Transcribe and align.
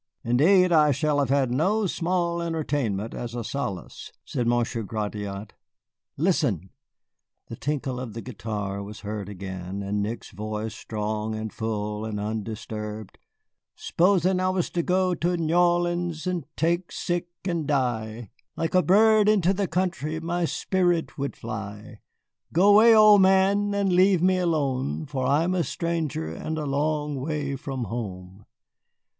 "Indeed, 0.23 0.71
I 0.71 0.89
shall 0.89 1.19
have 1.19 1.29
had 1.29 1.51
no 1.51 1.85
small 1.85 2.41
entertainment 2.41 3.13
as 3.13 3.35
a 3.35 3.43
solace," 3.43 4.11
said 4.25 4.47
Monsieur 4.47 4.81
Gratiot. 4.81 5.53
"Listen!" 6.17 6.71
The 7.49 7.55
tinkle 7.55 7.99
of 7.99 8.13
the 8.13 8.21
guitar 8.23 8.81
was 8.81 9.01
heard 9.01 9.29
again, 9.29 9.83
and 9.83 10.01
Nick's 10.01 10.31
voice, 10.31 10.73
strong 10.73 11.35
and 11.35 11.53
full 11.53 12.03
and 12.03 12.19
undisturbed: 12.19 13.19
"S'posin' 13.75 14.39
I 14.39 14.49
was 14.49 14.71
to 14.71 14.81
go 14.81 15.13
to 15.13 15.33
N' 15.33 15.51
O'leans 15.51 16.25
an' 16.25 16.45
take 16.57 16.91
sick 16.91 17.27
an' 17.45 17.67
die, 17.67 18.31
Like 18.57 18.73
a 18.73 18.81
bird 18.81 19.29
into 19.29 19.53
the 19.53 19.67
country 19.67 20.19
my 20.19 20.45
spirit 20.45 21.19
would 21.19 21.35
fly. 21.35 21.99
Go 22.51 22.77
'way, 22.77 22.95
old 22.95 23.21
man, 23.21 23.75
and 23.75 23.93
leave 23.93 24.23
me 24.23 24.39
alone, 24.39 25.05
For 25.05 25.27
I 25.27 25.43
am 25.43 25.53
a 25.53 25.63
stranger 25.63 26.27
and 26.33 26.57
a 26.57 26.65
long 26.65 27.17
way 27.17 27.55
from 27.55 27.83
home." 27.83 28.47